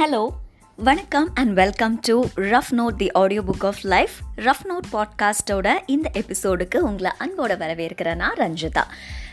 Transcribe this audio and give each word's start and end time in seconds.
Hello 0.00 0.28
வணக்கம் 0.76 1.28
and 1.34 1.52
welcome 1.54 2.00
to 2.00 2.24
rough 2.36 2.70
note 2.70 2.96
the 2.96 3.10
audio 3.10 3.42
book 3.42 3.64
of 3.66 3.80
life 3.82 4.10
rough 4.36 4.62
note 4.64 4.86
பாட்காஸ்ட்டோட 4.92 5.78
இந்த 5.86 6.10
எபிசோடுக்கு 6.14 6.76
உங்களை 6.76 7.10
அன்போட 7.18 7.56
வரவேற்கிறேன் 7.56 8.16
நான் 8.16 8.36
ரஞ்சிதா. 8.36 8.84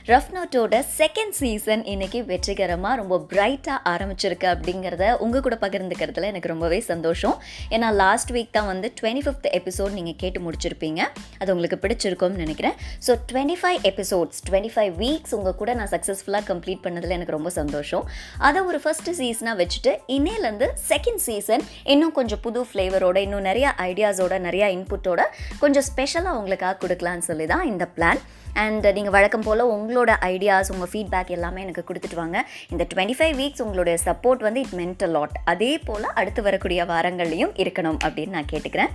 ரஃப் 0.09 0.29
நோட்டோட 0.35 0.75
செகண்ட் 0.97 1.33
சீசன் 1.37 1.81
இன்னைக்கு 1.93 2.19
வெற்றிகரமாக 2.29 2.99
ரொம்ப 2.99 3.15
பிரைட்டாக 3.31 3.79
ஆரம்பிச்சிருக்கு 3.91 4.47
அப்படிங்கிறத 4.51 5.05
உங்கள் 5.23 5.43
கூட 5.45 5.55
பகிர்ந்துக்கிறதுல 5.63 6.29
எனக்கு 6.31 6.51
ரொம்பவே 6.51 6.79
சந்தோஷம். 6.89 7.33
ஏன்னா 7.75 7.87
லாஸ்ட் 8.01 8.31
வீக் 8.35 8.53
தான் 8.57 8.69
வந்து 8.71 8.89
டுவெண்ட்டி 8.99 9.23
ஃபிஃப்த் 9.25 9.49
எபிசோட் 9.59 9.95
நீங்கள் 9.97 10.17
கேட்டு 10.21 10.41
முடிச்சிருப்பீங்க. 10.45 11.01
அது 11.39 11.49
உங்களுக்கு 11.55 11.79
பிடிச்சிருக்கும்னு 11.85 12.43
நினைக்கிறேன். 12.45 12.77
So 13.07 13.17
twenty 13.31 13.57
five 13.63 13.79
episodes 13.91 14.39
twenty 14.49 14.71
five 14.75 14.93
weeks 15.03 15.35
உங்கள் 15.39 15.57
கூட 15.61 15.73
நான் 15.81 15.91
சக்ஸஸ்ஃபுல்லாக 15.95 16.49
கம்ப்ளீட் 16.51 16.81
பண்ணதில் 16.87 17.15
எனக்கு 17.17 17.37
ரொம்ப 17.37 17.53
சந்தோஷம். 17.59 18.05
அதை 18.49 18.63
ஒரு 18.69 18.81
ஃபஸ்ட்டு 18.85 19.17
சீசனாக 19.19 19.57
வச்சுட்டு 19.63 19.93
இன்னையிலேருந்து 20.17 20.69
செகண்ட் 20.91 21.23
சீசன் 21.27 21.65
இன்னும் 21.95 22.15
கொஞ்சம் 22.21 22.43
புது 22.47 22.65
ஃப்ளேவரோட 22.71 23.17
இன்னும் 23.27 23.47
நிறைய 23.49 23.75
ஐடியாஸோட 23.89 24.39
நிறைய 24.47 24.71
இன்புட்டோட 24.79 25.21
கொஞ்சம் 25.65 25.87
ஸ்பெஷலாக 25.91 26.39
உங்களுக்காக 26.41 26.75
கொடுக்கலான்னு 26.85 27.29
சொல்லி 27.31 27.47
தான் 27.55 27.67
இந்த 27.73 27.87
பிளான் 27.97 28.23
அண்ட் 28.63 28.87
நீங்கள் 28.97 29.15
வழக்கம் 29.17 29.45
போல் 29.47 29.63
உங்களோட 29.75 30.11
ஐடியாஸ் 30.33 30.71
உங்கள் 30.75 30.91
ஃபீட்பேக் 30.93 31.33
எல்லாமே 31.37 31.61
எனக்கு 31.65 31.85
கொடுத்துட்டு 31.89 32.19
வாங்க. 32.21 32.37
இந்த 32.73 32.83
டுவெண்ட்டி 32.93 33.17
ஃபைவ் 33.19 33.35
வீக்ஸ் 33.41 33.63
உங்களுடைய 33.65 33.97
சப்போர்ட் 34.07 34.45
வந்து 34.47 34.63
இட் 34.65 34.75
மென்ட் 34.81 35.05
லாட் 35.15 35.37
அதே 35.53 35.71
போல் 35.87 36.07
அடுத்து 36.21 36.41
வரக்கூடிய 36.49 36.85
வாரங்கள்லையும் 36.93 37.55
இருக்கணும் 37.63 37.99
அப்படின்னு 38.07 38.35
நான் 38.37 38.51
கேட்டுக்கிறேன். 38.53 38.93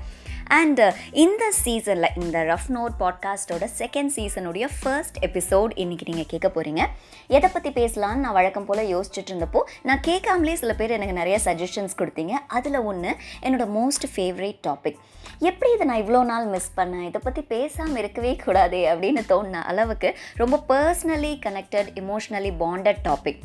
அண்ட் 0.52 0.80
இந்த 1.12 1.52
சீசனில் 1.64 2.08
இந்த 2.16 2.38
ரஃப் 2.42 2.68
நோட் 2.68 2.94
பாட்காஸ்ட்டோட 3.00 3.66
செகண்ட் 3.78 4.10
சீசனுடைய 4.16 4.68
ஃபர்ஸ்ட் 4.82 5.24
எபிசோட் 5.24 5.72
இன்றைக்கி 5.74 6.04
நீங்கள் 6.04 6.26
கேட்க 6.28 6.48
போகிறீங்க 6.48 6.86
எதை 7.26 7.50
பற்றி 7.52 7.70
பேசலான்னு 7.70 8.14
நான் 8.14 8.32
வழக்கம் 8.32 8.64
போல் 8.64 8.96
யோசிச்சுட்டு 8.96 9.30
இருந்தப்போ 9.30 9.60
நான் 9.82 10.00
கேட்காமலே 10.00 10.54
சில 10.54 10.74
பேர் 10.74 10.90
எனக்கு 10.90 11.12
நிறைய 11.12 11.38
சஜஷன்ஸ் 11.44 11.96
கொடுத்தீங்க. 11.98 12.30
அதில் 12.46 12.76
ஒன்று 12.76 13.16
என்னோட 13.42 13.66
மோஸ்ட் 13.76 14.06
ஃபேவரேட் 14.16 14.58
டாபிக் 14.66 14.96
எப்படி 15.38 15.72
இதை 15.72 15.86
நான் 15.86 16.02
இவ்வளோ 16.02 16.24
நாள் 16.24 16.46
மிஸ் 16.46 16.70
பண்ணேன்? 16.76 17.06
இதை 17.06 17.20
பற்றி 17.24 17.42
பேசாமல் 17.42 17.96
இருக்கவே 17.96 18.36
கூடாது 18.36 18.76
அப்படின்னு 18.76 19.22
தோணின 19.28 19.62
அளவுக்கு 19.62 20.18
ரொம்ப 20.34 20.64
personally 20.68 21.38
connected 21.46 21.90
emotionally 21.94 22.52
bonded 22.60 23.02
topic 23.08 23.38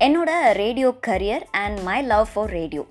என்னோட 0.00 0.52
radio 0.52 0.94
career 1.06 1.42
and 1.50 1.78
my 1.78 2.02
love 2.02 2.26
for 2.34 2.50
radio 2.50 2.86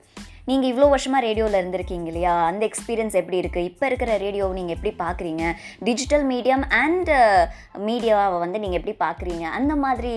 நீங்கள் 0.49 0.69
இவ்வளோ 0.71 0.87
வருஷமாக 0.93 1.25
ரேடியோவில் 1.27 1.57
இருந்திருக்கீங்க 1.59 2.07
இல்லையா? 2.11 2.33
அந்த 2.49 2.61
எக்ஸ்பீரியன்ஸ் 2.69 3.17
எப்படி 3.21 3.37
இருக்குது 3.41 3.67
இப்போ 3.69 3.83
இருக்கிற 3.89 4.11
ரேடியோவை 4.23 4.53
நீங்கள் 4.59 4.75
எப்படி 4.77 4.91
பார்க்குறீங்க 5.03 5.43
டிஜிட்டல் 5.87 6.25
மீடியம் 6.31 6.63
அண்ட் 6.83 7.11
மீடியாவை 7.87 8.37
வந்து 8.45 8.61
நீங்கள் 8.63 8.79
எப்படி 8.79 8.95
பார்க்குறீங்க 9.05 9.45
அந்த 9.57 9.75
மாதிரி 9.83 10.13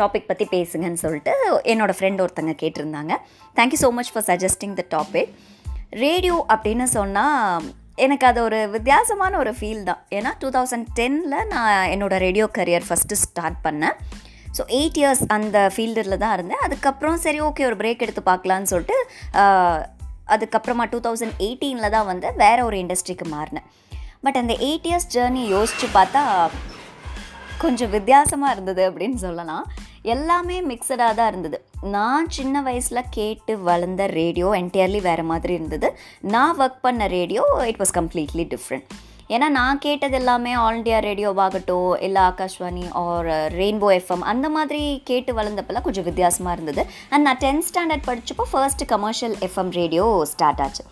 டாபிக் 0.00 0.28
பற்றி 0.30 0.46
பேசுங்கன்னு 0.54 1.02
சொல்லிட்டு 1.04 1.34
என்னோடய 1.72 1.98
ஃப்ரெண்ட் 1.98 2.22
ஒருத்தங்க 2.24 2.54
கேட்டிருந்தாங்க. 2.62 3.12
Thank you 3.58 3.80
so 3.84 3.90
much 3.98 4.12
for 4.14 4.28
suggesting 4.30 4.76
the 4.80 4.84
topic 4.96 5.32
radio 6.04 6.36
அப்படின்னு 6.54 6.86
சொன்னால் 6.98 7.66
எனக்கு 8.04 8.24
அது 8.30 8.38
ஒரு 8.46 8.58
வித்தியாசமான 8.76 9.32
ஒரு 9.42 9.52
ஃபீல் 9.58 9.84
தான். 9.90 10.00
ஏன்னா 10.16 10.30
டூ 10.40 10.48
தௌசண்ட் 10.56 10.88
டெனில் 10.98 11.36
நான் 11.52 11.90
என்னோடய 11.92 12.24
ரேடியோ 12.26 12.46
கரியர் 12.58 12.86
ஃபஸ்ட்டு 12.88 13.20
ஸ்டார்ட் 13.24 13.60
பண்ணேன். 13.66 13.96
ஸோ 14.56 14.64
எயிட் 14.78 14.98
இயர்ஸ் 15.02 15.22
அந்த 15.36 15.56
ஃபீல்டில் 15.74 16.22
தான் 16.24 16.34
இருந்தேன். 16.36 16.62
அதுக்கப்புறம் 16.66 17.18
சரி 17.26 17.40
ஓகே 17.48 17.66
ஒரு 17.70 17.78
பிரேக் 17.82 18.04
எடுத்து 18.06 18.22
பார்க்கலான்னு 18.30 18.70
சொல்லிட்டு 18.72 18.98
அதுக்கப்புறமா 20.34 20.84
டூ 20.92 20.98
தௌசண்ட் 21.06 21.34
எயிட்டீனில் 21.46 21.94
தான் 21.96 22.08
வந்து 22.12 22.28
வேறு 22.44 22.62
ஒரு 22.68 22.76
இண்டஸ்ட்ரிக்கு 22.84 23.26
மாறினேன். 23.34 23.66
பட் 24.24 24.38
அந்த 24.40 24.52
எயிட் 24.68 24.86
இயர்ஸ் 24.90 25.10
ஜேர்னி 25.16 25.42
யோசித்து 25.56 25.88
பார்த்தா 25.98 26.22
கொஞ்சம் 27.62 27.92
வித்தியாசமாக 27.96 28.54
இருந்தது 28.54 28.82
அப்படின்னு 28.88 29.18
சொல்லலாம். 29.26 29.66
எல்லாமே 30.14 30.56
மிக்சடாக 30.70 31.14
தான் 31.18 31.30
இருந்தது. 31.32 31.58
நான் 31.94 32.26
சின்ன 32.36 32.60
வயசில் 32.66 33.08
கேட்டு 33.16 33.52
வளர்ந்த 33.68 34.02
ரேடியோ 34.18 34.48
என்டையர்லி 34.60 35.00
வேறு 35.08 35.24
மாதிரி 35.30 35.52
இருந்தது. 35.58 35.88
நான் 36.34 36.58
ஒர்க் 36.64 36.84
பண்ண 36.86 37.06
radio 37.16 37.44
it 37.70 37.80
was 37.82 37.94
completely 37.98 38.46
different 38.54 38.86
ஏன்னா 39.30 39.46
நான் 39.48 39.78
கேட்டது 39.78 40.16
எல்லாமே 40.16 40.52
ஆல் 40.54 40.76
இண்டியா 40.76 40.98
ரேடியோவாகட்டும் 41.06 41.96
இல்லை 42.00 42.22
ஆகாஷ்வாணி 42.22 42.84
ஆர் 43.04 43.28
ரெயின்போ 43.60 43.88
எஃப்எம் 43.98 44.22
அந்த 44.32 44.48
மாதிரி 44.48 45.00
கேட்டு 45.04 45.32
வளர்ந்தப்பெல்லாம் 45.34 45.86
கொஞ்சம் 45.86 46.04
வித்தியாசமாக 46.04 46.56
இருந்தது. 46.56 46.82
அண்ட் 47.10 47.24
நான் 47.24 47.40
tenth 47.44 47.66
standard 47.70 48.06
படித்தப்போ 48.06 48.46
first 48.50 48.84
commercial 48.86 49.36
FM 49.48 49.72
radio 49.80 50.24
start 50.24 50.60
ஆச்சு. 50.60 50.84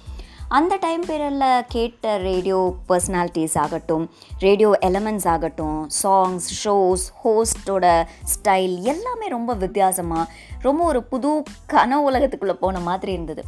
அந்த 0.49 0.77
டைம் 0.77 1.03
பீரியடில் 1.09 1.65
கேட்ட 1.69 2.17
ரேடியோ 2.19 2.59
பர்சனாலிட்டிஸ் 2.89 3.59
ஆகட்டும் 3.59 4.05
ரேடியோ 4.39 4.71
எலமெண்ட்ஸ் 4.89 5.29
ஆகட்டும் 5.29 5.79
சாங்ஸ் 6.03 6.49
ஷோஸ் 6.65 7.05
ஹோஸ்டோட 7.25 7.87
ஸ்டைல் 8.35 8.75
எல்லாமே 8.93 9.29
ரொம்ப 9.29 9.55
வித்தியாசமாக 9.55 10.31
ரொம்ப 10.61 10.85
ஒரு 10.85 11.03
புது 11.03 11.31
கன 11.73 12.01
உலகத்துக்குள்ளே 12.09 12.53
போன 12.53 12.81
மாதிரி 12.81 13.13
இருந்தது. 13.13 13.45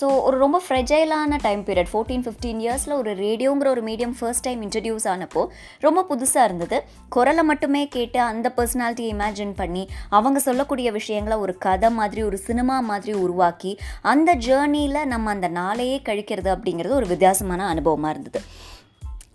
ஸோ 0.00 0.06
ஒரு 0.22 0.36
ரொம்ப 0.38 0.62
ஃப்ரெஜைலான 0.68 1.36
டைம் 1.42 1.64
பீரியட் 1.64 1.90
ஃபோர்டீன் 1.92 2.24
ஃபிஃப்டீன் 2.24 2.58
இயர்ஸில் 2.64 2.92
ஒரு 2.92 3.10
ரேடியோங்கிற 3.14 3.66
ஒரு 3.66 3.82
மீடியம் 3.82 4.12
ஃபர்ஸ்ட் 4.18 4.42
டைம் 4.42 4.62
இன்ட்ரடியூஸ் 4.62 5.06
ஆனப்போ 5.12 5.46
ரொம்ப 5.80 6.06
புதுசாக 6.10 6.44
இருந்தது. 6.44 6.82
குரலை 7.08 7.44
மட்டுமே 7.44 7.88
கேட்டு 7.88 8.20
அந்த 8.20 8.52
பர்சனாலிட்டியை 8.56 9.12
இமேஜின் 9.14 9.52
பண்ணி 9.56 9.88
அவங்க 10.08 10.38
சொல்லக்கூடிய 10.38 10.92
விஷயங்களை 10.92 11.38
ஒரு 11.38 11.58
கதை 11.58 11.90
மாதிரி 11.90 12.22
ஒரு 12.22 12.38
சினிமா 12.38 12.80
மாதிரி 12.80 13.18
உருவாக்கி 13.18 13.78
அந்த 14.02 14.36
ஜேர்னியில் 14.36 15.04
நம்ம 15.04 15.30
அந்த 15.30 15.48
நாளையே 15.48 16.02
கழிக்கிறது 16.04 16.52
அப்படிங்கிறது 16.56 17.00
ஒரு 17.00 17.06
வித்தியாசமான 17.06 17.74
அனுபவமாக 17.74 18.10
இருந்தது. 18.10 18.40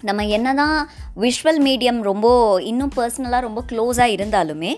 நம்ம 0.03 0.25
என்ன 0.25 0.53
தான் 0.53 0.89
விஷுவல் 1.19 1.59
மீடியம் 1.59 2.01
ரொம்ப 2.01 2.27
இன்னும் 2.61 2.91
பர்சனலாக 2.95 3.39
ரொம்ப 3.39 3.63
க்ளோஸாக 3.71 4.13
இருந்தாலுமே 4.13 4.71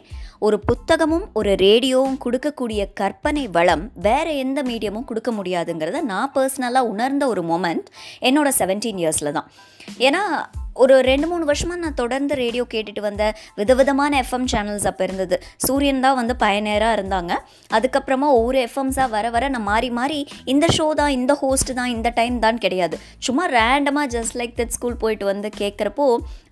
ஒரு 0.44 0.58
புத்தகமும் 0.60 1.26
ஒரு 1.34 1.52
ரேடியோவும் 1.56 2.18
கொடுக்கக்கூடிய 2.26 2.82
கற்பனை 2.94 3.48
வளம் 3.48 3.84
வேறு 4.02 4.38
எந்த 4.38 4.64
மீடியமும் 4.64 5.06
கொடுக்க 5.06 5.32
முடியாதுங்கிறத 5.32 6.02
நான் 6.02 6.32
பர்சனலாக 6.36 6.90
உணர்ந்த 6.94 7.28
ஒரு 7.28 7.42
மொமெண்ட் 7.44 7.88
என்னோடய 8.22 8.58
செவன்டீன் 8.60 9.00
இயர்ஸில் 9.02 9.32
தான். 9.32 9.48
ஏன்னா 9.98 10.22
ஒரு 10.82 10.94
ரெண்டு 11.10 11.28
மூணு 11.32 11.44
வருஷமாக 11.50 11.80
நான் 11.84 11.98
தொடர்ந்து 12.02 12.34
ரேடியோ 12.42 12.64
கேட்டுட்டு 12.74 13.02
வந்த 13.08 13.24
விதவிதமான 13.60 14.22
எஃப்எம் 14.24 14.48
சேனல்ஸ் 14.54 14.88
அப்போ 14.92 15.04
இருந்தது. 15.08 15.38
சூரியன் 15.66 16.04
தான் 16.06 16.18
வந்து 16.20 16.36
பயனேராக 16.44 16.98
இருந்தாங்க. 16.98 17.34
அதுக்கப்புறமா 17.78 18.30
ஒவ்வொரு 18.38 18.60
எஃப்எம்ஸாக 18.68 19.08
வர 19.16 19.30
வர 19.36 19.50
நான் 19.56 19.68
மாறி 19.72 19.90
மாறி 20.00 20.20
இந்த 20.54 20.66
ஷோ 20.78 20.88
தான் 21.02 21.14
இந்த 21.20 21.34
ஹோஸ்ட் 21.44 21.74
தான் 21.80 21.94
இந்த 21.96 22.12
டைம் 22.20 22.38
தான் 22.46 22.62
கிடையாது. 22.66 22.98
சும்மா 23.28 23.46
ரேண்டமாக 23.58 24.12
ஜஸ்ட் 24.16 24.38
லைக் 24.42 24.58
தட் 24.60 24.76
ஸ்கூல் 24.78 25.02
போயிட்டு 25.04 25.26
வந்து 25.32 25.52
கேட்குறப்போ 25.62 26.08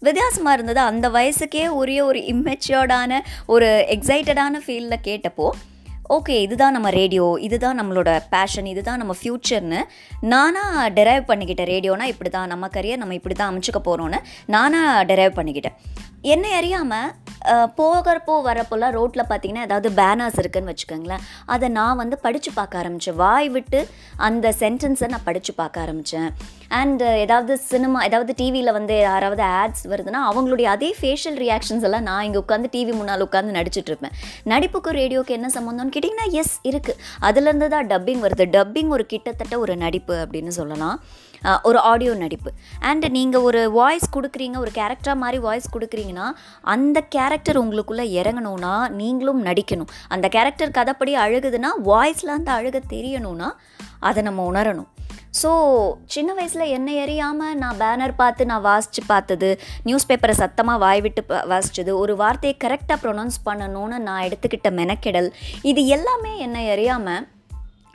வித்தியாசமாக 0.08 0.56
இருந்தது. 0.58 0.82
அந்த 0.92 1.09
வயசுக்கே 1.18 1.66
உரிய 1.82 2.00
ஒரு 2.12 2.22
இம்மெச்சுவர்டான 2.34 3.20
ஒரு 3.56 3.70
எக்ஸைட்டடான 3.98 4.64
ஃபீலில் 4.68 5.03
கேட்டப்போ 5.09 5.50
ஓகே 6.11 6.35
இதுதான் 6.41 6.72
நம்ம 6.72 6.89
ரேடியோ 6.89 7.25
இதுதான் 7.41 7.79
நம்மளோட 7.79 8.09
பேஷன் 8.29 8.66
இதுதான் 8.66 8.97
நம்ம 8.97 9.13
ஃப்யூச்சர்னு 9.19 9.79
நானாக 10.22 10.89
டெரைவ் 10.89 11.23
பண்ணிக்கிட்டேன் 11.27 11.69
ரேடியோனா 11.72 12.03
இப்படி 12.03 12.29
தான் 12.29 12.47
நம்ம 12.47 12.67
கரியர் 12.67 12.97
நம்ம 12.97 13.13
இப்படி 13.13 13.35
தான் 13.35 13.51
அமைச்சுக்க 13.51 13.79
போகிறோன்னு 13.83 14.19
நானாக 14.45 15.05
டெரைவ் 15.05 15.38
பண்ணிக்கிட்டேன். 15.38 15.77
என்னை 16.23 16.51
அறியாமல் 16.53 17.11
போகிறப்போ 17.79 18.34
வரப்போலாம் 18.47 18.96
ரோட்டில் 18.97 19.24
பார்த்தீங்கன்னா 19.29 19.66
ஏதாவது 19.68 19.90
பேனர்ஸ் 20.00 20.40
இருக்குன்னு 20.41 20.72
வச்சுக்கோங்களேன். 20.72 21.24
அதை 21.53 21.68
நான் 21.78 22.00
வந்து 22.02 22.18
படித்து 22.25 22.52
பார்க்க 22.59 22.81
ஆரம்பித்தேன் 22.81 23.19
வாய் 23.24 23.50
விட்டு 23.56 23.79
அந்த 24.28 24.53
சென்டென்ஸை 24.63 25.09
நான் 25.13 25.28
படித்து 25.29 25.53
பார்க்க 25.62 25.85
ஆரம்பித்தேன் 25.85 26.29
அண்ட் 26.79 27.03
ஏதாவது 27.24 27.53
சினிமா 27.72 28.00
ஏதாவது 28.09 28.34
டிவியில் 28.41 28.75
வந்து 28.78 28.96
யாராவது 29.07 29.44
ஆட்ஸ் 29.62 29.85
வருதுன்னா 29.94 30.22
அவங்களுடைய 30.29 30.68
அதே 30.75 30.90
ஃபேஷியல் 31.00 31.40
ரியாக்ஷன்ஸ் 31.46 31.85
எல்லாம் 31.88 32.07
நான் 32.09 32.25
இங்கே 32.28 32.40
உட்காந்து 32.44 32.72
டிவி 32.75 32.94
முன்னால் 33.00 33.25
உட்காந்து 33.28 33.58
நடிச்சிட்டு 33.58 33.91
இருப்பேன். 33.91 34.16
நடிப்புக்கும் 34.52 34.97
ரேடியோக்கு 35.02 35.38
என்ன 35.40 35.50
சம்மந்தம்னு 35.58 35.96
கேட்டிங்கன்னா 35.96 36.29
எஸ் 36.41 36.56
இருக்குது 36.72 37.02
அதுலேருந்து 37.29 37.69
தான் 37.75 37.90
டப்பிங் 37.91 38.23
வருது. 38.28 38.47
டப்பிங் 38.58 38.94
ஒரு 38.97 39.06
கிட்டத்தட்ட 39.16 39.58
ஒரு 39.66 39.75
நடிப்பு 39.85 40.16
அப்படின்னு 40.23 40.53
சொல்லலாம். 40.59 40.97
ஒரு 41.69 41.79
ஆடியோ 41.91 42.13
நடிப்பு. 42.24 42.50
அண்ட் 42.90 43.06
நீங்கள் 43.18 43.46
ஒரு 43.50 43.62
வாய்ஸ் 43.79 44.07
கொடுக்குறீங்க 44.16 44.57
ஒரு 44.63 44.72
கேரக்டராக 44.79 45.22
மாதிரி 45.24 45.40
வாய்ஸ் 45.47 45.74
கொடுக்குறீங்கன்னா 45.75 46.28
அந்த 46.75 46.97
கேரக்டர் 47.17 47.61
உங்களுக்குள்ளே 47.64 48.08
இறங்கணும்னா 48.20 48.73
நீங்களும் 49.02 49.41
நடிக்கணும். 49.49 49.91
அந்த 50.16 50.28
கேரக்டர் 50.38 50.78
கதைப்படி 50.79 51.14
அழுகுதுன்னா 51.26 51.72
வாய்ஸில் 51.91 52.38
அந்த 52.40 52.52
அழுக 52.59 52.82
தெரியணும்னா 52.96 53.52
அதை 54.09 54.22
நம்ம 54.29 54.43
உணரணும். 54.52 54.90
ஸோ 55.40 55.49
சின்ன 56.14 56.29
வயசில் 56.38 56.72
என்ன 56.78 56.90
எறியாமல் 57.03 57.59
நான் 57.59 57.78
பேனர் 57.82 58.14
பார்த்து 58.22 58.47
நான் 58.49 58.66
வாசித்து 58.70 59.02
பார்த்தது 59.11 59.49
நியூஸ் 59.88 60.08
பேப்பரை 60.09 60.35
சத்தமாக 60.41 60.82
வாய் 60.84 61.02
விட்டு 61.05 61.22
வாசித்தது 61.52 61.91
ஒரு 62.03 62.14
வார்த்தையை 62.22 62.55
கரெக்டாக 62.64 62.97
ப்ரொனவுன்ஸ் 63.03 63.40
பண்ணணும்னு 63.47 63.99
நான் 64.08 64.26
எடுத்துக்கிட்ட 64.28 64.72
மெனக்கெடல் 64.82 65.29
இது 65.72 65.84
எல்லாமே 65.97 66.34
என்ன 66.46 66.59
எறியாமல் 66.73 67.28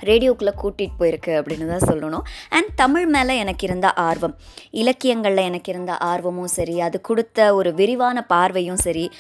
ரேடியோக்குள்ளே 0.09 0.55
கூட்டிகிட்டு 0.63 0.99
போயிருக்கு 0.99 1.33
அப்படின்னு 1.39 1.67
தான் 1.73 1.87
சொல்லணும். 1.91 2.25
அண்ட் 2.57 2.71
தமிழ் 2.75 3.07
மேலே 3.07 3.37
எனக்கு 3.37 3.67
இருந்த 3.67 3.89
ஆர்வம் 3.93 4.35
இலக்கியங்களில் 4.71 5.47
எனக்கு 5.51 5.73
இருந்த 5.73 5.97
ஆர்வமும் 5.97 6.53
சரி 6.57 6.81
அது 6.81 7.01
கொடுத்த 7.01 7.55
ஒரு 7.55 7.73
விரிவான 7.75 8.25
பார்வையும் 8.33 8.83
சரி 8.87 9.11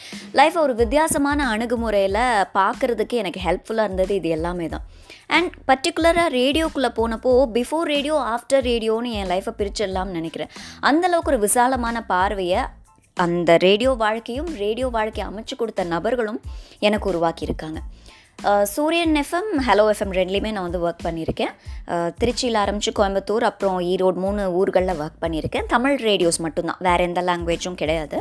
லைஃப்பை 0.40 0.62
ஒரு 0.67 0.75
வித்தியாசமான 0.75 1.49
அணுகுமுறையில் 1.55 2.23
பார்க்குறதுக்கு 2.58 3.17
எனக்கு 3.23 3.40
ஹெல்ப்ஃபுல்லாக 3.46 3.88
இருந்தது 3.88 4.14
இது 4.14 4.28
எல்லாமே 4.28 4.69
தான். 4.69 4.87
அண்ட் 5.37 5.52
பர்டிகுலராக 5.70 6.31
ரேடியோக்குள்ளே 6.40 6.90
போனப்போ 6.99 7.31
பிஃபோர் 7.58 7.87
ரேடியோ 7.94 8.17
ஆஃப்டர் 8.34 8.64
ரேடியோன்னு 8.70 9.12
என் 9.20 9.31
லைஃப்பை 9.32 9.55
பிரிச்சிடலாம்னு 9.61 10.19
நினைக்கிறேன். 10.20 10.50
அந்தளவுக்கு 10.90 11.32
ஒரு 11.32 11.38
விசாலமான 11.38 12.02
பார்வையை 12.14 12.62
அந்த 13.17 13.56
ரேடியோ 13.56 13.90
வாழ்க்கையும் 14.05 14.49
ரேடியோ 14.56 14.88
வாழ்க்கையை 14.96 15.26
அமைச்சு 15.31 15.55
கொடுத்த 15.56 15.84
நபர்களும் 15.84 16.40
எனக்கு 16.78 17.06
உருவாக்கியிருக்காங்க. 17.12 17.81
சூரியன் 18.65 19.15
எஃப்எம் 19.15 19.50
ஹலோ 19.67 19.85
எஃப்எம் 19.93 20.15
ரெண்டுலேயுமே 20.19 20.50
நான் 20.53 20.67
வந்து 20.71 20.81
ஒர்க் 20.88 21.05
பண்ணியிருக்கேன். 21.05 21.53
திருச்சியில் 22.21 22.59
ஆரம்பித்து 22.62 22.93
கோயம்புத்தூர் 22.99 23.44
அப்புறம் 23.49 23.79
ஈரோடு 23.81 24.19
மூணு 24.25 24.43
ஊர்களில் 24.53 25.00
ஒர்க் 25.05 25.23
பண்ணியிருக்கேன். 25.25 25.67
தமிழ் 25.75 25.97
ரேடியோஸ் 26.00 26.38
மட்டும்தான் 26.38 26.77
வேறு 26.88 27.05
எந்த 27.05 27.23
லாங்குவேஜும் 27.23 27.81
கிடையாது. 27.83 28.21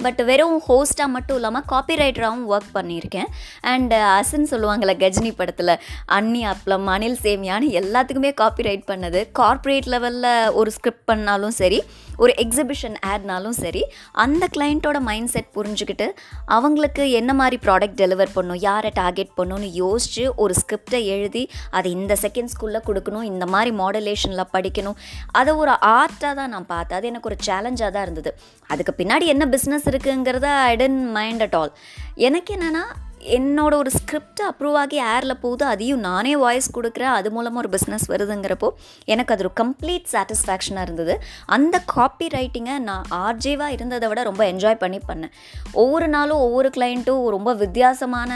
பட் 0.00 0.20
வெறும் 0.30 0.56
ஹோஸ்ட்டாக 0.68 1.08
மட்டும் 1.14 1.36
இல்லாமல் 1.38 1.66
காப்பி 1.72 1.94
ரைட்டராகவும் 2.00 2.46
ஒர்க் 2.52 2.72
பண்ணியிருக்கேன். 2.78 3.28
அண்ட் 3.72 3.94
அசன் 4.18 4.46
uh, 4.46 4.50
சொல்லுவாங்கள்ல 4.52 4.94
கஜினி 5.02 5.32
படத்தில் 5.40 5.74
அன்னி 6.16 6.42
அப்பளம் 6.52 6.88
அனில் 6.94 7.20
சேமியான்னு 7.24 7.68
எல்லாத்துக்குமே 7.80 8.32
காப்பி 8.42 8.66
ரைட் 8.68 8.88
பண்ணது 8.90 9.22
கார்ப்பரேட் 9.40 9.90
லெவலில் 9.94 10.32
ஒரு 10.60 10.72
ஸ்கிரிப்ட் 10.76 11.06
பண்ணாலும் 11.12 11.56
சரி 11.60 11.80
ஒரு 12.22 12.32
எக்ஸிபிஷன் 12.42 12.96
ஆட்னாலும் 13.12 13.56
சரி 13.62 13.80
அந்த 14.24 14.44
கிளைண்ட்டோட 14.54 14.98
மைண்ட் 15.08 15.30
செட் 15.32 15.48
புரிஞ்சுக்கிட்டு 15.56 16.06
அவங்களுக்கு 16.56 17.04
என்ன 17.20 17.30
மாதிரி 17.40 17.56
ப்ராடக்ட் 17.64 17.98
டெலிவர் 18.02 18.34
பண்ணும் 18.36 18.60
யாரை 18.66 18.90
டார்கெட் 19.00 19.32
பண்ணணும்னு 19.38 19.70
யோசித்து 19.82 20.24
ஒரு 20.42 20.54
ஸ்கிரிப்டை 20.60 21.00
எழுதி 21.14 21.42
அதை 21.76 21.90
இந்த 21.98 22.16
செகண்ட்ஸ்குள்ளே 22.24 22.82
கொடுக்கணும் 22.88 23.26
இந்த 23.32 23.46
மாதிரி 23.54 23.72
மாடலேஷனில் 23.80 24.50
படிக்கணும். 24.54 24.98
அதை 25.40 25.54
ஒரு 25.62 25.72
ஆர்ட்டாக 25.96 26.34
தான் 26.40 26.52
நான் 26.54 26.70
பார்த்தேன். 26.74 26.98
அது 26.98 27.10
எனக்கு 27.12 27.30
ஒரு 27.30 27.38
சேலஞ்சாக 27.48 27.90
தான் 27.96 28.06
இருந்தது. 28.06 28.32
அதுக்கு 28.70 28.94
பின்னாடி 29.00 29.26
என்ன 29.34 29.44
பிஸ்னஸ் 29.54 29.83
இருக்குங்கிறத 29.86 30.48
I 30.64 30.74
don't 30.76 31.02
mind 31.10 31.42
at 31.42 31.54
all 31.54 31.72
எனக்கு 32.20 32.50
என்னென்னா 32.54 32.84
என்னோட 33.36 33.72
ஒரு 33.82 33.90
ஸ்கிரிப்ட் 33.96 34.40
அப்ரூவ் 34.48 34.76
ஆகி 34.80 34.96
ஏரில் 35.12 35.34
போகுது 35.42 35.64
அதையும் 35.64 36.02
நானே 36.06 36.32
வாய்ஸ் 36.42 36.68
கொடுக்குறேன். 36.76 37.12
அது 37.18 37.28
மூலமாக 37.36 37.60
ஒரு 37.62 37.70
பிஸ்னஸ் 37.74 38.06
வருதுங்கிறப்போ 38.12 38.68
எனக்கு 39.12 39.32
அது 39.34 39.44
ஒரு 39.44 39.52
கம்ப்ளீட் 39.60 40.06
சாட்டிஸ்ஃபேக்ஷனாக 40.12 40.86
இருந்தது. 40.86 41.14
அந்த 41.56 41.76
காப்பி 41.94 42.26
ரைட்டிங்கை 42.36 42.74
நான் 42.88 43.04
ஆர்ஜேவாக 43.26 43.74
இருந்ததை 43.76 44.08
விட 44.08 44.22
ரொம்ப 44.22 44.42
என்ஜாய் 44.52 44.78
பண்ணி 44.82 45.00
பண்ணேன். 45.08 45.32
ஒவ்வொரு 45.82 46.08
நாளும் 46.08 46.42
ஒவ்வொரு 46.46 46.70
கிளைண்ட்டும் 46.76 47.22
ரொம்ப 47.36 47.54
வித்தியாசமான 47.62 48.32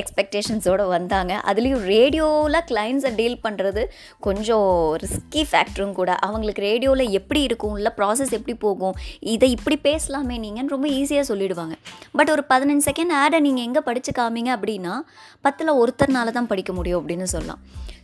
எக்ஸ்பெக்டேஷன்ஸோடு 0.00 0.86
வந்தாங்க. 0.96 1.32
அதுலேயும் 1.52 1.84
ரேடியோவில் 1.92 2.60
கிளைண்ட்ஸை 2.72 3.14
டீல் 3.20 3.38
பண்ணுறது 3.46 3.84
கொஞ்சம் 4.28 4.68
ரிஸ்கி 5.04 5.44
ஃபேக்டரும் 5.52 5.96
கூட. 6.00 6.10
அவங்களுக்கு 6.28 6.66
ரேடியோவில் 6.68 7.14
எப்படி 7.20 7.42
இருக்கும் 7.48 7.76
இல்லை 7.80 7.92
ப்ராசஸ் 8.00 8.36
எப்படி 8.40 8.56
போகும் 8.66 8.94
இதை 9.34 9.50
இப்படி 9.56 9.78
பேசலாமே 9.88 10.38
நீங்கன்னு 10.46 10.74
ரொம்ப 10.76 10.88
ஈஸியாக 11.00 11.26
சொல்லிடுவாங்க. 11.32 11.74
பட் 12.18 12.30
ஒரு 12.36 12.44
பதினஞ்சு 12.54 12.86
செகண்ட் 12.90 13.14
ஆடை 13.22 13.40
நீங்கள் 13.48 13.66
எங்கே 13.68 13.82
படித்து 14.02 14.20
காமிங்க 14.20 14.50
அப்படின்னா 14.58 14.94
பத்தில் 15.46 15.78
ஒருத்தர்னால 15.80 16.32
தான் 16.36 16.48
படிக்க 16.52 16.70
முடியும் 16.78 17.00
அப்படின்னு 17.00 17.26
சொல்லலாம். 17.32 17.60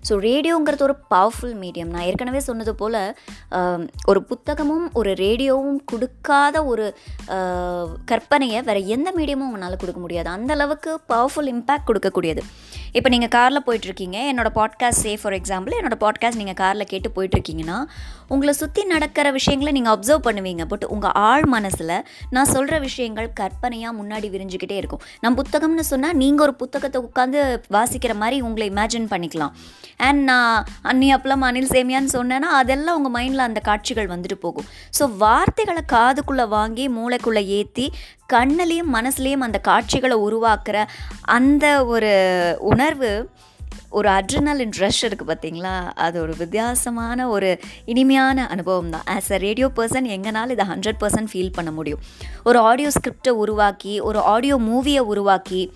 ஸோ 0.07 0.17
ரேடியோங்கிறது 0.27 0.83
ஒரு 0.87 0.95
பவர்ஃபுல் 1.13 1.55
மீடியம் 1.63 1.91
நான் 1.95 2.07
ஏற்கனவே 2.11 2.41
சொன்னது 2.49 2.73
போல் 2.81 2.99
ஒரு 4.11 4.21
புத்தகமும் 4.31 4.85
ஒரு 5.01 5.11
ரேடியோவும் 5.23 5.81
கொடுக்காத 5.93 6.65
ஒரு 6.73 6.85
கற்பனையை 8.11 8.61
வேறு 8.69 8.83
எந்த 8.97 9.09
மீடியமும் 9.19 9.49
உங்களால் 9.51 9.83
கொடுக்க 9.83 10.01
முடியாது. 10.05 10.31
அந்த 10.37 10.53
அளவுக்கு 10.59 10.93
பவர்ஃபுல் 11.13 11.51
இம்பேக்ட் 11.55 11.89
கொடுக்கக்கூடியது. 11.91 12.45
இப்போ 12.97 13.09
நீங்கள் 13.15 13.33
காரில் 13.37 13.65
போயிட்டுருக்கீங்க. 13.67 14.19
என்னோடய 14.31 14.53
பாட்காஸ்ட் 14.59 15.03
சே 15.05 15.13
ஃபார் 15.23 15.37
எக்ஸாம்பிள் 15.39 15.77
என்னோடய 15.79 16.01
பாட்காஸ்ட் 16.05 16.41
நீங்கள் 16.43 16.59
காரில் 16.63 16.89
கேட்டு 16.93 17.09
போயிட்டுருக்கீங்கன்னா 17.17 17.79
உங்களை 18.35 18.53
சுற்றி 18.61 18.83
நடக்கிற 18.93 19.27
விஷயங்களை 19.37 19.71
நீங்கள் 19.77 19.95
அப்சர்வ் 19.95 20.25
பண்ணுவீங்க. 20.27 20.65
பட் 20.73 20.85
உங்கள் 20.95 21.15
ஆள் 21.29 21.47
மனசில் 21.55 21.95
நான் 22.35 22.51
சொல்கிற 22.55 22.79
விஷயங்கள் 22.87 23.29
கற்பனையாக 23.41 23.93
முன்னாடி 24.01 24.29
விரிஞ்சுக்கிட்டே 24.35 24.77
இருக்கும். 24.83 25.03
நான் 25.23 25.37
புத்தகம்னு 25.41 25.85
சொன்னால் 25.93 26.17
நீங்கள் 26.23 26.45
ஒரு 26.47 26.55
புத்தகத்தை 26.63 27.01
உட்காந்து 27.09 27.39
வாசிக்கிற 27.77 28.15
மாதிரி 28.23 28.39
உங்களை 28.49 28.67
இமேஜின் 28.73 29.09
பண்ணிக்கலாம். 29.13 29.55
அண்ட் 30.09 30.23
நான் 30.31 30.67
அன்னி 30.91 31.09
அப்பளம் 31.15 31.47
அனில் 31.49 31.71
சேமியான்னு 31.75 32.13
சொன்னேன்னா 32.19 32.51
அதெல்லாம் 32.61 32.99
உங்கள் 33.01 33.15
மைண்டில் 33.17 33.47
அந்த 33.49 33.61
காட்சிகள் 33.71 34.13
வந்துட்டு 34.15 34.39
போகும். 34.47 34.69
ஸோ 34.99 35.07
வார்த்தைகளை 35.25 35.85
காதுக்குள்ளே 35.95 36.47
வாங்கி 36.57 36.87
மூளைக்குள்ளே 36.99 37.45
ஏற்றி 37.59 37.87
கண்ணிலையும் 38.33 38.91
மனசுலேயும் 38.93 39.45
அந்த 39.47 39.59
காட்சிகளை 39.59 40.17
உருவாக்குற 40.17 40.79
அந்த 41.23 41.87
ஒரு 41.87 42.11
உணர்வு 42.61 43.31
ஒரு 43.91 44.09
அட்ரினலின் 44.09 44.75
ரஷ் 44.77 45.07
இருக்குது 45.07 45.29
பார்த்தீங்களா? 45.29 45.93
அது 45.95 46.21
ஒரு 46.21 46.35
வித்தியாசமான 46.39 47.29
ஒரு 47.29 47.61
இனிமையான 47.85 48.47
அனுபவம் 48.49 48.91
தான். 48.91 49.07
ஆஸ் 49.07 49.33
அ 49.33 49.37
ரேடியோ 49.37 49.71
பர்சன் 49.77 50.09
எங்கனாலும் 50.17 50.51
இதை 50.51 50.67
ஹண்ட்ரட் 50.67 51.01
பர்சன்ட் 51.01 51.31
ஃபீல் 51.33 51.53
பண்ண 51.53 51.71
முடியும். 51.71 51.99
ஒரு 52.45 52.59
ஆடியோ 52.59 52.89
ஸ்கிரிப்டை 52.89 53.29
உருவாக்கி 53.29 54.01
ஒரு 54.01 54.19
ஆடியோ 54.19 54.57
மூவியை 54.57 54.99
உருவாக்கி 54.99 55.73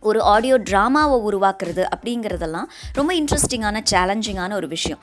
ஒரு 0.00 0.22
ஆடியோ 0.22 0.58
ட்ராமாவை 0.58 1.16
உருவாக்குறது 1.30 1.84
அப்படிங்கிறதெல்லாம் 1.96 2.68
ரொம்ப 2.92 3.14
இன்ட்ரெஸ்டிங்கான 3.14 3.84
சேலஞ்சிங்கான 3.90 4.52
ஒரு 4.52 4.68
விஷயம். 4.68 4.98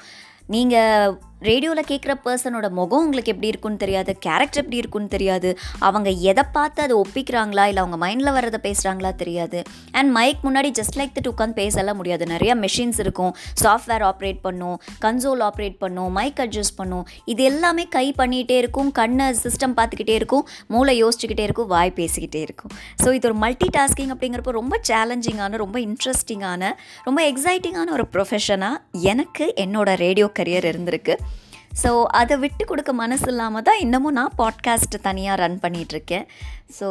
நீங்கள் 0.48 1.20
ரேடியோவில் 1.50 1.90
கேட்குற 1.92 2.14
பர்சனோட 2.26 2.68
முகம் 2.80 3.04
உங்களுக்கு 3.06 3.32
எப்படி 3.34 3.50
இருக்குன்னு 3.52 3.82
தெரியாது 3.84 4.12
கேரக்டர் 4.26 4.62
எப்படி 4.64 4.80
இருக்குன்னு 4.82 5.14
தெரியாது 5.16 5.50
அவங்க 5.88 6.10
எதை 6.32 6.44
பார்த்து 6.58 6.84
அதை 6.86 6.96
ஒப்பிக்கிறாங்களா 7.04 7.66
இல்லை 7.72 7.82
அவங்க 7.84 8.00
மைண்டில் 8.06 8.36
வரதை 8.38 8.60
பேசுகிறாங்களா 8.68 9.12
தெரியாது. 9.22 9.60
அண்ட் 10.00 10.12
மைக் 10.18 10.42
முன்னாடி 10.48 10.72
ஜஸ்ட் 10.80 10.98
லைக் 11.00 11.16
தட் 11.18 11.30
உட்காந்து 11.34 11.60
பேசலாம் 11.62 12.00
முடியாது. 12.02 12.24
நிறைய 12.34 12.52
மெஷின்ஸ் 12.64 13.00
இருக்கும். 13.06 13.34
சாஃப்ட்வேர் 13.64 14.06
ஆப்ரேட் 14.10 14.40
பண்ணும் 14.48 14.78
கன்சோல் 15.06 15.44
ஆப்ரேட் 15.50 15.78
பண்ணும் 15.84 16.12
மைக் 16.20 16.42
அட்ஜஸ்ட் 16.46 16.78
பண்ணும். 16.82 17.06
இது 17.34 17.44
எல்லாமே 17.52 17.86
கை 17.98 18.06
பண்ணிகிட்டே 18.22 18.58
இருக்கும் 18.64 18.92
கண்ணை 19.02 19.28
சிஸ்டம் 19.44 19.76
பார்த்துக்கிட்டே 19.80 20.16
இருக்கும் 20.22 20.46
மூளை 20.74 20.96
யோசிச்சுக்கிட்டே 21.04 21.46
இருக்கும் 21.50 21.70
வாய் 21.76 21.94
பேசிக்கிட்டே 22.00 22.42
இருக்கும். 22.48 22.74
ஸோ 23.04 23.08
இது 23.18 23.28
ஒரு 23.32 23.38
மல்டி 23.46 23.70
டாஸ்கிங் 23.78 24.14
அப்படிங்கிறப்போ 24.16 24.56
ரொம்ப 24.62 24.80
சேலஞ்சிங்கான 24.92 25.62
ரொம்ப 25.66 25.80
இன்ட்ரெஸ்டிங்கான 25.88 26.72
ரொம்ப 27.08 27.20
எக்ஸைட்டிங்கான 27.32 27.92
ஒரு 27.98 28.08
ப்ரொஃபஷனாக 28.16 29.02
எனக்கு 29.14 29.48
என்னோட 29.66 29.90
ரேடியோ 30.06 30.30
கரியர் 30.40 30.70
இருந்திருக்கு. 30.74 31.16
ஸோ 31.82 31.90
அதை 32.20 32.36
விட்டு 32.44 32.64
கொடுக்க 32.66 32.92
மனசு 32.94 33.28
இல்லாமல் 33.32 33.66
தான் 33.68 33.82
இன்னமும் 33.86 34.18
நான் 34.20 34.36
பாட்காஸ்ட் 34.42 34.96
தனியாக 35.08 35.40
ரன் 35.42 35.58
பண்ணிகிட்ருக்கேன் 35.64 36.26
ஸோ 36.78 36.88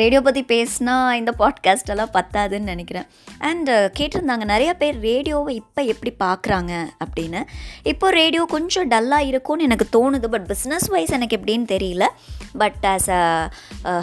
ரேடியோ 0.00 0.20
பற்றி 0.26 0.42
பேசினா 0.52 0.94
இந்த 1.20 1.32
பாட்காஸ்டெல்லாம் 1.40 2.12
பத்தாதுன்னு 2.16 2.70
நினைக்கிறேன். 2.72 3.06
அண்ட் 3.48 3.70
கேட்டிருந்தாங்க 3.98 4.44
நிறைய 4.52 4.70
பேர் 4.74 4.96
ரேடியோவை 5.08 5.52
இப்போ 5.54 5.80
எப்படி 5.92 6.12
பார்க்குறாங்க 6.22 6.72
அப்படின்னு. 7.04 7.40
இப்போ 7.92 8.06
ரேடியோ 8.10 8.44
கொஞ்சம் 8.54 8.88
டல்லாக 8.92 9.28
இருக்கும்னு 9.30 9.66
எனக்கு 9.68 9.86
தோணுது. 9.96 10.28
பட் 10.34 10.46
பிஸ்னஸ் 10.52 10.88
வைஸ் 10.94 11.14
எனக்கு 11.18 11.36
எப்படின்னு 11.38 11.66
தெரியல. 11.74 12.06
பட் 12.62 12.84
ஆஸ் 12.92 13.08
அ 13.18 13.22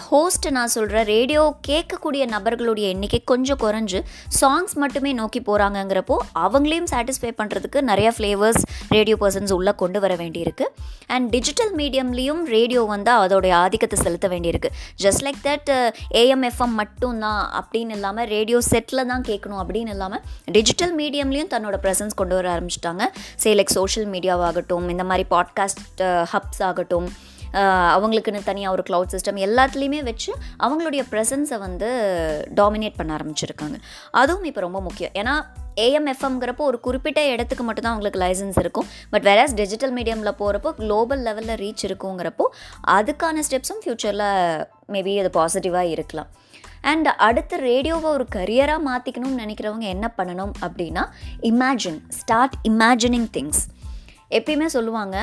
ஹோஸ்ட் 0.09 0.48
நான் 0.57 0.74
சொல்கிறேன் 0.75 1.07
ரேடியோ 1.13 1.44
கேட்கக்கூடிய 1.68 2.24
நபர்களுடைய 2.36 2.88
எண்ணிக்கை 2.95 3.21
கொஞ்சம் 3.31 3.62
குறைஞ்சு 3.63 4.00
சாங்ஸ் 4.42 4.75
மட்டுமே 4.83 5.13
நோக்கி 5.21 5.42
போகிறாங்கங்கிறப்போ 5.50 6.18
அவங்களையும் 6.45 6.89
சாட்டிஸ்ஃபை 6.94 7.31
பண்ணுறதுக்கு 7.42 7.81
நிறைய 7.92 8.09
ஃப்ளேவர்ஸ் 8.18 8.62
ரேடியோ 8.89 9.18
பர்சன்ஸ் 9.24 9.56
உள்ளே 9.59 9.75
கொண்டு 9.83 9.91
கொண்டு 9.92 10.04
வர 10.04 10.16
வேண்டியிருக்கு. 10.22 10.66
அண்ட் 11.14 11.26
டிஜிட்டல் 11.36 11.72
மீடியம்லேயும் 11.80 12.42
ரேடியோ 12.54 12.82
வந்து 12.92 13.12
அதோடைய 13.22 13.54
ஆதிக்கத்தை 13.64 13.98
செலுத்த 14.04 14.28
வேண்டியிருக்கு. 14.34 14.70
ஜஸ்ட் 15.04 15.24
லைக் 15.26 15.42
தட் 15.48 15.70
ஏஎம்எஃப்எம் 16.22 16.75
மட்டும்தான் 16.82 17.42
அப்படின்னு 17.60 17.96
இல்லாமல் 17.98 18.27
ரேடியோ 18.36 18.60
செட்டில் 18.70 19.04
தான் 19.12 19.25
கேட்கணும் 19.30 19.62
அப்படின்னு 19.63 19.94
இல்லாமல் 19.96 20.22
டிஜிட்டல் 20.58 20.94
மீடியம்லேயும் 21.00 21.51
தன்னோட 21.56 21.77
ப்ரெசன்ஸ் 21.86 22.18
கொண்டு 22.22 22.36
வர 22.38 22.48
ஆரம்பிச்சிட்டாங்க. 22.56 23.06
சே 23.44 23.51
லைக் 23.60 23.74
சோஷியல் 23.80 24.08
மீடியாவாகட்டும் 24.13 24.88
இந்த 24.96 25.06
மாதிரி 25.12 25.25
பாட்காஸ்ட் 25.36 26.04
ஹப்ஸ் 26.34 26.62
uh, 26.62 26.68
ஆகட்டும் 26.70 27.10
uh, 27.60 27.88
அவங்களுக்குன்னு 27.96 28.48
தனியாக 28.51 28.75
ஒரு 28.77 28.86
க்ளவுட் 28.89 29.13
சிஸ்டம் 29.15 29.42
எல்லாத்துலேயுமே 29.48 30.01
வச்சு 30.10 30.32
அவங்களுடைய 30.65 31.04
ப்ரெசன்ஸை 31.12 31.60
வந்து 31.68 31.89
டாமினேட் 32.62 33.00
பண்ண 33.01 33.18
ஆரம்பிச்சிருக்காங்க. 33.18 33.80
அதுவும் 34.22 34.48
இப்போ 34.51 34.63
ரொம்ப 34.68 34.82
முக்கியம். 34.88 35.15
ஏன்னா 35.22 35.36
ஏஎம்எஃப்எம்ங்கிறப்போ 35.86 36.63
ஒரு 36.70 36.80
குறிப்பிட்ட 36.80 37.20
இடத்துக்கு 37.34 37.63
மட்டும்தான் 37.63 37.94
அவங்களுக்கு 37.94 38.22
லைசன்ஸ் 38.24 38.60
இருக்கும். 38.63 38.88
பட் 39.13 39.25
வேறஸ் 39.30 39.56
டிஜிட்டல் 39.62 39.94
மீடியமில் 39.98 40.38
போகிறப்போ 40.42 40.72
குளோபல் 40.82 41.24
லெவலில் 41.28 41.60
ரீச் 41.63 41.84
இருக்குங்கிறப்போ 41.88 42.48
அதுக்கான 42.98 43.44
ஸ்டெப்ஸும் 43.48 43.82
ஃப்யூச்சரில் 43.84 44.28
மேபி 44.96 45.13
அது 45.24 45.32
பாசிட்டிவாக 45.40 45.94
இருக்கலாம். 45.96 46.32
அண்ட் 46.92 47.08
அடுத்து 47.28 47.56
ரேடியோவை 47.70 48.10
ஒரு 48.18 48.25
கரியராக 48.36 48.86
மாற்றிக்கணும்னு 48.88 49.42
நினைக்கிறவங்க 49.44 49.86
என்ன 49.96 50.08
பண்ணணும் 50.18 50.54
அப்படின்னா 50.66 51.04
இமேஜின் 51.50 52.00
ஸ்டார்ட் 52.20 52.56
இமேஜினிங் 52.72 53.30
திங்ஸ் 53.38 53.62
எப்பயுமே 54.38 54.68
சொல்லுவாங்க 54.75 55.18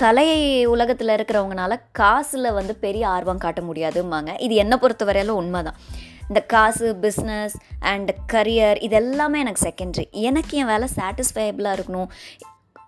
கலை 0.00 0.26
உலகத்தில் 0.74 1.12
இருக்கிறவங்கனால 1.14 1.72
காசில் 1.98 2.54
வந்து 2.58 2.74
பெரிய 2.84 3.04
ஆர்வம் 3.08 3.42
காட்ட 3.44 3.60
முடியாதும்பாங்க. 3.62 4.30
இது 4.46 4.54
என்னை 4.62 4.76
பொறுத்தவரையிலும் 4.82 5.40
உண்மை 5.40 5.62
தான் 5.62 5.78
இந்த 6.28 6.40
காசு 6.40 6.96
பிஸ்னஸ் 7.00 7.54
அண்ட் 7.80 8.16
கரியர் 8.32 8.82
இது 8.82 8.96
எல்லாமே 8.96 9.38
எனக்கு 9.38 9.62
செகண்ட்ரி 9.68 10.10
எனக்கு 10.10 10.58
என் 10.58 10.66
வேலை 10.66 10.88
சாட்டிஸ்ஃபைபிளாக 10.96 11.76
இருக்கணும். 11.78 12.08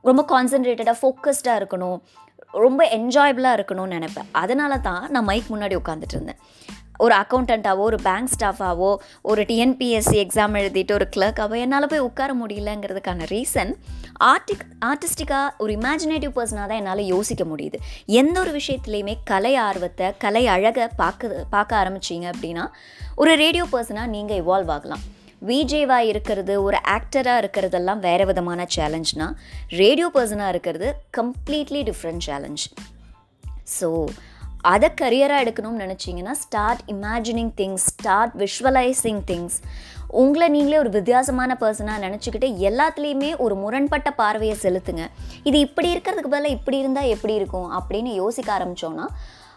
ரொம்ப 0.02 0.24
கான்சென்ட்ரேட்டடாக 0.28 0.94
ஃபோக்கஸ்டாக 1.02 1.58
இருக்கணும். 1.62 1.98
ரொம்ப 2.50 2.88
என்ஜாயபிளாக 2.92 3.58
இருக்கணும்னு 3.58 3.94
நினைப்பேன். 3.96 4.28
அதனால 4.32 4.78
தான் 4.78 5.10
நான் 5.10 5.24
மைக் 5.24 5.50
முன்னாடி 5.50 5.78
உட்காந்துட்டு 5.80 6.14
இருந்தேன். 6.16 6.38
ஒரு 6.98 7.14
அக்கௌண்டண்ட்டாவோ 7.14 7.84
ஒரு 7.90 7.98
பேங்க் 8.02 8.32
ஸ்டாஃபாவோ 8.38 8.96
ஒரு 9.22 9.42
டிஎன்பிஎஸ்சி 9.42 10.18
எக்ஸாம் 10.24 10.56
எழுதிட்டு 10.62 10.92
ஒரு 10.92 11.08
கிளர்க்காவோ 11.16 11.56
என்னால் 11.56 11.86
போய் 11.86 11.98
உட்கார 11.98 12.34
முடியலங்கிறதுக்கான 12.34 13.26
ரீசன் 13.30 13.72
ஆர்டிக் 14.24 14.64
ஆர்டிஸ்டிக்காக 14.84 15.48
ஒரு 15.58 15.72
இமேஜினேட்டிவ் 15.74 16.32
பர்சனாக 16.36 16.66
தான் 16.66 16.80
என்னால் 16.82 17.02
யோசிக்க 17.04 17.44
முடியுது. 17.44 17.78
எந்த 18.06 18.40
ஒரு 18.40 18.60
விஷயத்துலையுமே 18.60 19.14
கலை 19.24 19.56
ஆர்வத்தை 19.56 20.12
கலை 20.18 20.46
அழகை 20.46 20.88
பார்க்க 20.96 21.44
பார்க்க 21.50 21.82
ஆரம்பிச்சிங்க 21.82 22.26
அப்படின்னா 22.34 22.64
ஒரு 23.16 23.36
ரேடியோ 23.36 23.66
பர்சனாக 23.72 24.06
நீங்கள் 24.06 24.40
இவால்வ் 24.42 24.72
ஆகலாம். 24.76 25.04
விஜேவாக 25.46 26.08
இருக்கிறது 26.10 26.62
ஒரு 26.62 26.78
ஆக்டராக 26.88 27.40
இருக்கிறதெல்லாம் 27.42 27.98
வேறு 27.98 28.26
விதமான 28.26 28.66
சேலஞ்ச்னா 28.76 29.26
ரேடியோ 29.68 30.10
பர்சனாக 30.14 30.48
இருக்கிறது 30.48 30.88
கம்ப்ளீட்லி 31.16 31.82
டிஃப்ரெண்ட் 31.88 32.24
சேலஞ்ச் 32.28 32.64
ஸோ 33.80 33.88
அதை 34.66 34.88
கரியராக 35.00 35.44
எடுக்கணும்னு 35.44 35.84
நினச்சிங்கன்னா 35.84 36.30
start 36.30 36.80
imagining 36.86 37.52
things 37.56 37.84
start 37.90 38.34
visualising 38.34 39.20
things 39.26 39.56
உங்களை 40.08 40.48
நீங்களே 40.48 40.78
ஒரு 40.78 40.90
வித்தியாசமான 40.90 41.56
பர்சனாக 41.60 42.02
நினச்சிக்கிட்டு 42.04 42.48
எல்லாத்துலேயுமே 42.68 43.36
ஒரு 43.36 43.54
முரண்பட்ட 43.54 44.10
பார்வையை 44.10 44.56
செலுத்துங்க. 44.62 45.06
இது 45.42 45.58
இப்படி 45.58 45.96
இருக்கிறதுக்கு 45.96 46.32
பதிலாக 46.34 46.48
இப்படி 46.48 46.78
இருந்தால் 46.78 47.04
எப்படி 47.04 47.34
இருக்கும் 47.34 47.72
அப்படின்னு 47.72 48.14
யோசிக்க 48.14 48.58
ஆரம்பித்தோன்னா 48.58 49.06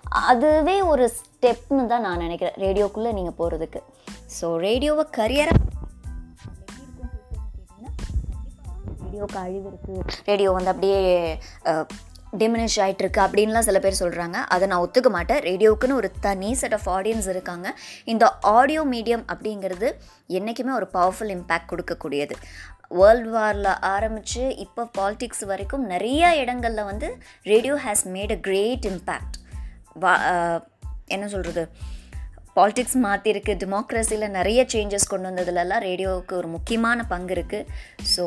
அதுவே 0.10 0.82
ஒரு 0.82 1.12
ஸ்டெப்னு 1.18 1.88
தான் 1.88 2.02
நான் 2.02 2.18
நினைக்கிறேன் 2.18 2.58
ரேடியோக்குள்ளே 2.58 3.14
நீங்கள் 3.14 3.38
போகிறதுக்கு 3.38 3.82
ஸோ 4.42 4.56
ரேடியோவை 4.56 5.06
கரியராக 5.18 5.68
ரேடியோவுக்கு 9.04 9.38
அழிவு 9.38 9.70
இருக்குது 9.70 10.04
ரேடியோ 10.26 10.52
வந்து 10.52 10.70
அப்படியே 10.70 11.00
டிமினிஷ் 12.38 12.80
ஆகிட்டுருக்கு 12.86 13.22
அப்படின்லாம் 13.26 13.68
சில 13.70 13.80
பேர் 13.80 14.00
சொல்கிறாங்க 14.00 14.34
அதை 14.34 14.68
நான் 14.68 14.84
ஒத்துக்க 14.86 15.10
மாட்டேன். 15.10 15.42
ரேடியோவுக்குன்னு 15.44 16.00
ஒரு 16.02 16.12
தனி 16.20 16.54
செட் 16.54 16.74
ஆஃப் 16.74 16.90
ஆடியன்ஸ் 16.90 17.30
இருக்காங்க. 17.30 17.68
இந்த 18.06 18.26
ஆடியோ 18.58 18.84
மீடியம் 18.86 19.26
அப்படிங்கிறது 19.34 19.90
என்றைக்குமே 20.28 20.72
ஒரு 20.72 20.90
பவர்ஃபுல் 20.94 21.34
இம்பேக்ட் 21.38 21.72
கொடுக்கக்கூடியது. 21.72 22.36
வேர்ல்டு 22.88 23.30
வாரில் 23.30 23.72
ஆரம்பித்து 23.80 24.44
இப்போ 24.58 24.84
பாலிடிக்ஸ் 24.98 25.44
வரைக்கும் 25.46 25.86
நிறைய 25.86 26.36
இடங்களில் 26.36 26.84
வந்து 26.84 27.18
radio 27.44 27.76
has 27.86 28.06
made 28.08 28.32
a 28.32 28.40
great 28.48 28.86
impact 28.86 29.38
வா 30.00 30.14
என்ன 31.08 31.28
சொல்கிறது 31.28 31.64
பாலிடிக்ஸ் 32.56 32.98
மாற்றிருக்கு 33.04 33.54
டெமோக்ரஸியில் 33.64 34.28
நிறைய 34.30 34.66
சேஞ்சஸ் 34.74 35.08
கொண்டு 35.08 35.30
வந்ததுலலாம் 35.30 35.86
ரேடியோவுக்கு 35.90 36.34
ஒரு 36.36 36.48
முக்கியமான 36.48 37.04
பங்கு 37.04 37.34
இருக்குது 37.34 37.68
ஸோ 38.16 38.26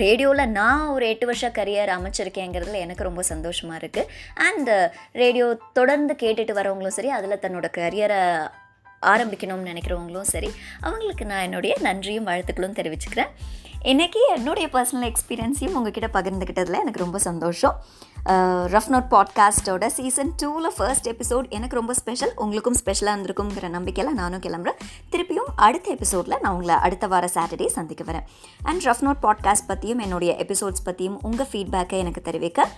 ரேடியோவில் 0.00 0.52
நான் 0.52 0.82
ஒரு 0.88 1.04
எட்டு 1.08 1.24
வருஷ 1.26 1.48
கரியர் 1.56 1.90
அமைச்சிருக்கேங்கிறதுல 1.94 2.78
எனக்கு 2.84 3.06
ரொம்ப 3.08 3.22
சந்தோஷமாக 3.30 3.80
இருக்குது 3.80 4.10
அண்ட் 4.46 4.70
uh, 4.70 4.86
ரேடியோ 5.22 5.46
தொடர்ந்து 5.78 6.14
கேட்டுட்டு 6.22 6.52
வரவங்களும் 6.58 6.96
சரி 6.98 7.10
அதில் 7.10 7.42
தன்னோட 7.42 7.68
கரியரை 7.78 8.20
ஆரம்பிக்கணும்னு 9.02 9.70
நினைக்கிறவங்களும் 9.70 10.30
சரி 10.32 10.50
அவங்களுக்கு 10.80 11.24
நான் 11.24 11.44
என்னுடைய 11.44 11.74
நன்றியும் 11.80 12.28
வாழ்த்துக்களும் 12.30 12.78
தெரிவிச்சுக்கிறேன். 12.78 13.32
இன்றைக்கி 13.90 14.20
என்னுடைய 14.34 14.68
பர்சனல் 14.72 15.06
எக்ஸ்பீரியன்ஸையும் 15.08 15.76
உங்ககிட்ட 15.78 16.08
பகிர்ந்துக்கிட்டதில் 16.16 16.80
எனக்கு 16.80 17.00
ரொம்ப 17.02 17.18
சந்தோஷம். 17.18 17.76
ரஃப் 18.72 18.90
நோட் 18.92 19.08
பாட்காஸ்ட்டோட 19.14 19.86
சீசன் 19.86 20.30
டூவில் 20.42 20.68
ஃபர்ஸ்ட் 20.76 21.08
எபிசோட் 21.12 21.46
எனக்கு 21.56 21.78
ரொம்ப 21.78 21.94
ஸ்பெஷல் 22.00 22.32
உங்களுக்கும் 22.36 22.74
ஸ்பெஷலாக 22.74 23.14
இருந்திருக்குங்கிற 23.16 23.68
நம்பிக்கையில் 23.68 24.18
நானும் 24.20 24.40
கிளம்புறேன். 24.40 24.78
திருப்பியும் 25.12 25.50
அடுத்த 25.66 25.90
எபிசோடில் 25.90 26.38
நான் 26.42 26.52
உங்களை 26.52 26.74
அடுத்த 26.74 27.06
வார 27.06 27.28
சாட்டர்டே 27.34 27.68
சந்திக்க 27.78 28.04
வரேன். 28.10 28.28
அண்ட் 28.62 28.84
ரஃப் 28.88 29.04
நோட் 29.06 29.22
பாட்காஸ்ட் 29.26 29.68
பற்றியும் 29.72 29.98
என்னுடைய 29.98 30.34
எபிசோட்ஸ் 30.44 30.84
பற்றியும் 30.84 31.18
உங்கள் 31.22 31.50
ஃபீட்பேக்கை 31.52 31.98
எனக்கு 32.04 32.22
தெரிவிக்க 32.22 32.68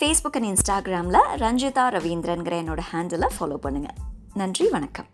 ஃபேஸ்புக் 0.00 0.38
அண்ட் 0.40 0.50
இன்ஸ்டாகிராமில் 0.52 1.20
ரஞ்சிதா 1.44 1.86
ரவீந்திரன்கிற 1.98 2.56
என்னோட 2.64 2.82
ஹேண்டிலை 2.90 3.30
ஃபாலோ 3.36 3.58
பண்ணுங்கள் 3.66 3.96
நன்றி 4.34 4.68
வணக்கம். 4.68 5.08